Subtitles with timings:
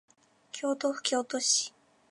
[0.51, 1.73] 京都府京都市